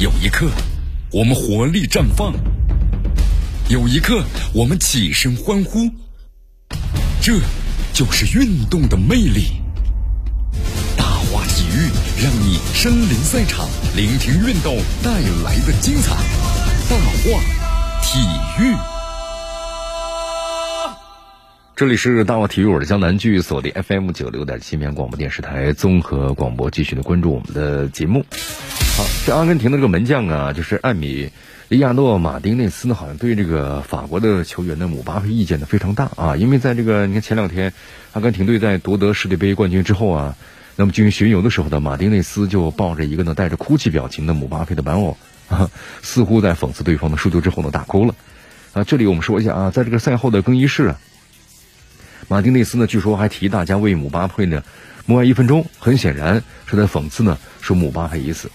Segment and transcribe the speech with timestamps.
[0.00, 0.50] 有一刻，
[1.12, 2.32] 我们活力绽放；
[3.68, 5.88] 有一刻，我们起身欢呼。
[7.22, 7.34] 这
[7.92, 9.52] 就是运动的魅力。
[10.96, 11.88] 大话体育
[12.20, 15.12] 让你身临赛场，聆听运动带
[15.44, 16.16] 来的精彩。
[16.90, 17.40] 大话
[18.02, 18.18] 体
[18.60, 18.74] 育。
[21.76, 28.26] 这里是大话体育，我是江南，继续锁定 FM 九六点七绵广播电视台综合广播，继续的关注我们的节目。
[28.96, 31.28] 好，这阿根廷的这个门将啊，就是艾米
[31.68, 37.72] 利亚诺·马丁内斯呢，好像对这个法国的球员的姆巴佩意见呢非常大啊，因为在这个你看前两天
[38.12, 40.36] 阿根廷队在夺得世界杯冠军之后啊，
[40.76, 45.16] 那么进行巡游的时候呢，马丁内斯就抱着一个呢带着哭泣表情的姆巴佩的玩偶
[45.48, 45.68] 啊，
[46.00, 48.14] 似乎在讽刺对方的输球之后呢大哭了
[48.74, 48.84] 啊。
[48.84, 50.94] 这里我们说一下啊，在这个赛后的更衣室。
[52.28, 54.62] 马丁内斯呢，据说还提大家为姆巴佩呢
[55.04, 58.48] 默哀一分钟，很显然是在讽刺呢，说姆巴佩已死。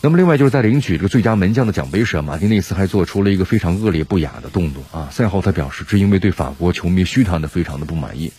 [0.00, 5.08] 那么，另外就是在领取这个最佳门将的奖杯时，马丁内斯还做出了一个非常恶劣不雅的动作啊！
[5.10, 8.32] 赛后他表示，是因为对法国球迷嘘他的非常的不满意。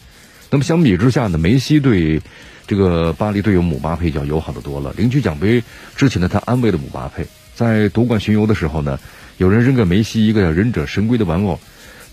[0.50, 2.22] 那么相比之下呢，梅西对
[2.66, 4.94] 这个巴黎队友姆巴佩就要友好的多了。
[4.96, 5.62] 领取奖杯
[5.98, 8.98] 之前呢，他安慰了姆巴佩，在夺冠巡游的时候呢，
[9.38, 11.60] 有人扔给梅西一个忍者神龟的玩偶。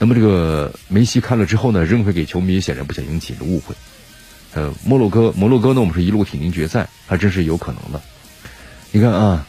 [0.00, 3.76] 那么这个梅西看了之后呢，扔回给球迷，显然不想引起了误会。
[4.54, 8.02] 呃，摩洛哥，摩洛哥呢，我们是一路挺进决赛，还真是有可能的。
[8.92, 9.46] 你看啊，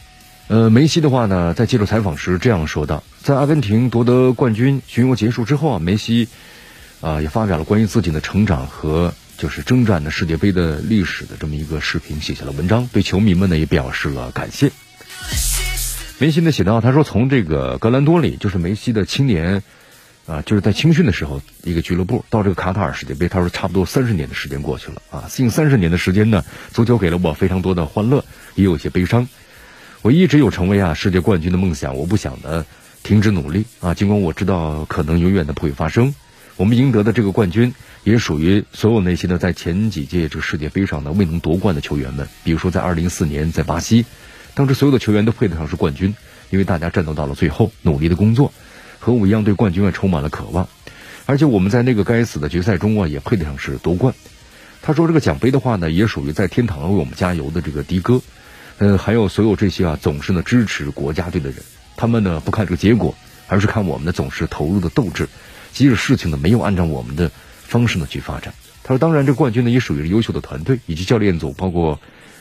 [0.47, 6.27] 呃，梅西的话呢，在接受采访时这样说道：在阿根廷夺得冠军巡游结束之后啊，梅西
[6.99, 14.71] 啊也发表了关于自己的成长和就是征战的世界杯的历史的这么一个视频，写下了文章，对球迷们呢也表示了感谢。
[16.19, 19.63] 梅西呢写道：他说从这个格兰多里，就是梅西的青年。
[20.28, 29.28] 啊，就是在青训的时候，一个俱乐部到这个卡塔尔世界杯，他说差不多三十年的时间过去了啊，近三十年的时间呢，足球给了我非常多的欢乐，也有些悲伤。
[30.02, 32.66] 我一直有成为啊世界冠军的梦想，我不想呢
[33.03, 36.14] 停止努力啊，尽管我知道可能永远的不会发生。
[36.58, 37.73] 我们赢得的这个冠军
[38.04, 44.05] 也属于所有那些呢在前几届这个世界杯上呢未能夺冠的球员们，比如说在二零一四年在巴西，
[44.55, 46.14] 当时所有的球员都配得上是冠军，
[46.49, 48.52] 因为大家战斗到了最后，努力的工作。
[49.07, 50.67] 和我一样对冠军啊充满了渴望，
[51.25, 54.13] 而且我们在那个该死的决赛中啊也配得上是夺冠。
[54.81, 58.21] 他说这个奖杯的话呢，也属于在天堂为我们加油的这个的哥，
[58.79, 61.59] 呃，还有所有这些啊总是呢支持国家队的人，
[61.95, 63.15] 他们呢不看这个结果，
[63.47, 65.25] 而是看我们的总是投入的斗志，
[65.71, 67.31] 即使事情呢没有按照我们的
[67.63, 68.53] 方式呢去发展。
[68.83, 71.97] 他说，当然这冠军呢也属于优秀的团队以及教练组，包括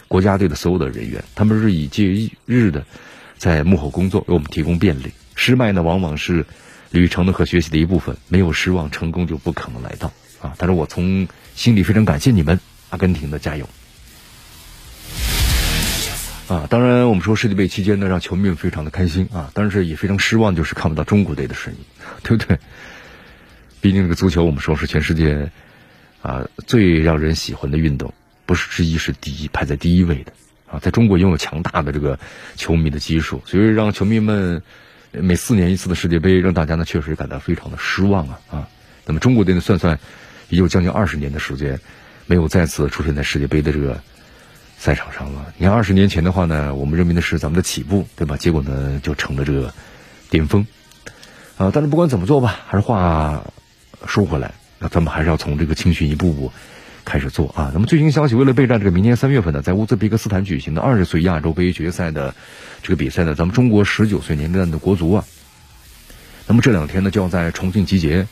[0.09, 2.84] 国家队的所有的人员，他们日以继日的
[3.39, 5.13] 在幕后工作，为我们提供便利。
[5.35, 6.47] 失败呢，往往是
[6.91, 8.17] 旅程的和学习的一部分。
[8.29, 10.55] 没有失望，成功就不可能来到啊！
[10.59, 12.59] 但是我从心里非常感谢你们，
[12.91, 13.69] 阿根廷的加油
[16.49, 16.67] 啊！
[16.71, 21.81] 当然，我们说世界杯期间呢，让球迷们非常的开心啊，但是也非常失望，就是看不到中国队的身影，
[22.23, 22.59] 对不对？
[23.81, 25.51] 毕竟这个足球，我们说是全世界
[26.23, 28.15] 啊最让人喜欢的运动，
[28.47, 30.33] 不是之一，是第一，排在第一位的
[30.71, 30.78] 啊！
[30.81, 32.19] 在中国拥有强大的这个
[32.56, 34.62] 球迷的基数，所以让球迷们。
[35.19, 38.69] 每四年一次的世界杯，让大家呢确实感到非常的失望啊啊！
[39.06, 39.99] 那么中国队呢，算算
[40.50, 41.81] 也有将近二十年的时间，
[42.27, 43.99] 没有再次出现在世界杯的这个
[44.77, 45.54] 赛场上了。
[45.56, 48.37] 你看二十年前的话呢，我们认为的是咱们的起步，对吧？
[48.37, 49.72] 结果呢，就成了这个
[50.28, 50.66] 巅峰
[51.56, 51.71] 啊！
[51.72, 53.43] 但是不管怎么做吧，还是话
[54.06, 56.53] 说回来，那咱们还是要从这个青训一步步。
[57.06, 57.71] 开始做啊！
[57.72, 62.34] 那么最新消息，为了备战这个明年三月份呢，在乌兹别克斯坦举行的二十岁亚洲杯决赛的
[62.83, 65.25] 这个比赛呢，咱们中国十九岁年龄段的国足啊，
[66.49, 68.27] 那么这两天呢就要在重庆集结，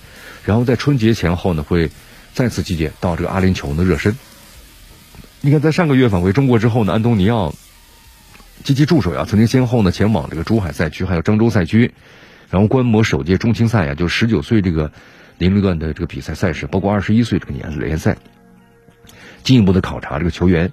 [0.45, 1.89] 然后在春节前后呢会
[2.33, 4.15] 再次集结到这个阿联酋的热身。
[5.41, 7.55] 你看，在上个月返回中国之后呢，安东尼奥
[8.65, 11.95] 积极助手呀，曾经先后呢前往这个珠海赛区还有郑州赛区，
[12.51, 14.91] 然后观摩首届中青赛呀，就十九岁这个
[15.39, 18.17] 年龄段的这个比赛赛事，包括二十一岁这个年联赛。
[19.45, 20.73] 进一步的考察这个球员，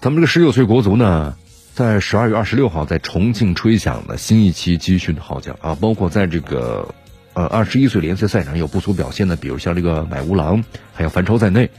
[0.00, 1.34] 咱们这个十九岁国足呢，
[1.72, 6.94] 在十二月二十六号在重庆吹响了新一期集训的号角啊，包括在这个
[7.32, 10.62] 呃二十一岁联赛赛场有不俗表现的，比如像这个买乌郎
[10.92, 11.70] 还有樊超在内，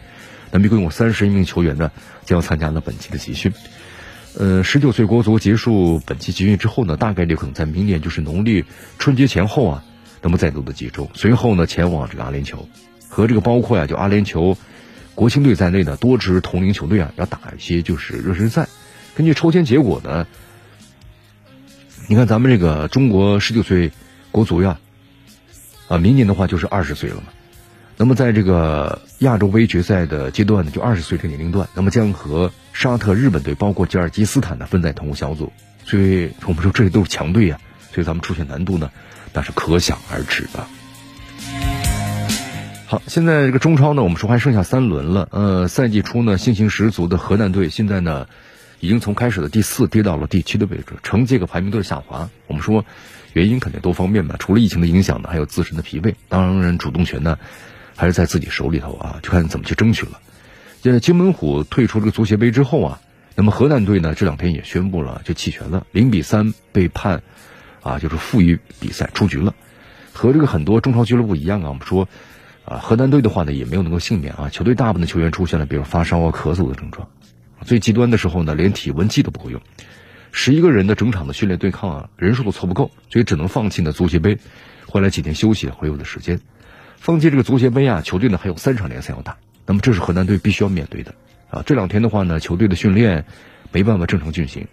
[0.50, 1.92] 那么一共有三十一名球员呢
[2.26, 3.54] 将要参加了本期的集训。
[4.36, 8.66] 呃，十九岁国足结束本期集训之后呢，大概率可能在明年就是农历
[8.98, 9.84] 春节前后啊，
[10.24, 12.58] 那么再度的集中，随后呢前往这个阿联酋
[13.08, 14.58] 和这个包括呀就阿联酋。
[15.16, 18.68] 国青队在内的多支同龄球队啊，要打一些就是热身赛。
[19.16, 20.26] 根据抽签结果呢，
[22.08, 23.92] 你看咱们这个中国十九岁
[24.32, 24.80] 国足呀，
[25.88, 27.24] 啊，明年的话就是二十岁了嘛。
[27.96, 35.54] 那么在这个亚洲杯决赛的阶段呢，就二十岁这个年龄段，那么将和沙特、日本队，包括吉尔吉斯坦呢分在同个小组。
[35.86, 37.60] 所以我们说这些都是强队啊，
[37.94, 38.90] 所以咱们出现难度呢，
[39.32, 40.66] 那是可想而知的。
[42.94, 45.28] 好，现在这个中超呢，我们说还剩下三轮了。
[45.32, 48.28] 呃，赛季初呢，信心十足的河南队，现在呢，
[48.80, 52.30] 已经从开始的第四跌到了第七的位置，成绩个排名都是下滑。
[52.46, 52.86] 我们说
[53.34, 56.14] 原因肯定多方面吧，除了疫情的影响呢，还有自身的疲惫。
[56.30, 57.40] 当然，主动权呢，
[57.96, 60.20] 还是在自己手里头啊，就看怎么去争取了。
[60.84, 63.02] 现在金门虎退出这个足协杯之后啊，
[63.34, 67.24] 那么河南队呢，这两天也宣布了就弃权了，零比三被判
[67.82, 69.56] 啊，就是负于比赛出局了。
[70.12, 72.08] 和这个很多中超俱乐部一样啊，我们说。
[72.66, 74.50] 啊，河南队的话呢，也没有能够幸免啊。
[74.50, 77.10] 球队大部分的球员出现了，比如发烧啊、咳嗽的症状。
[77.66, 79.62] 最极端的时候呢，连体温计都不够用。
[80.32, 84.38] 十一个人的整场的训练对抗啊，人数都凑不够，所以只能放弃呢足协杯，
[84.88, 86.40] 换来几天休息恢复的时间。
[86.98, 91.14] 放弃这个足协杯啊，球队呢还有三场联赛要打，那么这是河南队必须要面对的
[91.50, 91.64] 啊。
[91.66, 93.26] 这两天的话呢，球队的训练
[93.72, 94.68] 没办法正常进行。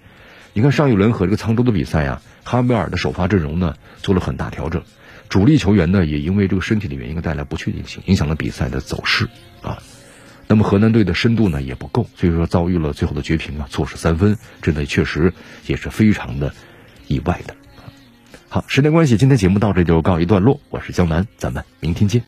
[0.52, 4.82] 你看上一轮和这个沧州的比赛呀，哈维尔的首发阵容呢做了很大调整。
[5.31, 9.29] 主力球员呢，也因为这个身体的原因带来不确定性，影响了比赛的走势
[9.62, 9.79] 啊。
[10.49, 15.32] 那么河南队的深度呢也不够，所以说遭遇了最后的绝平啊，错失三分，这呢确实
[15.69, 16.53] 也是非常的
[17.06, 17.55] 意外的。
[18.49, 20.61] 好，时间关系，今天节目到这就告一段落。
[20.69, 22.19] 我是江南，咱们明天见。